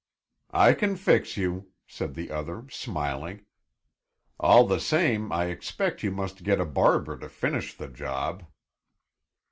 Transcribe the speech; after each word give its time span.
"I 0.55 0.73
can 0.73 0.95
fix 0.95 1.37
you," 1.37 1.67
said 1.85 2.15
the 2.15 2.31
other, 2.31 2.65
smiling. 2.71 3.45
"All 4.39 4.65
the 4.65 4.79
same, 4.79 5.31
I 5.31 5.45
expect 5.51 6.01
you 6.01 6.09
must 6.09 6.41
get 6.41 6.59
a 6.59 6.65
barber 6.65 7.19
to 7.19 7.29
finish 7.29 7.77
the 7.77 7.87
job." 7.87 8.43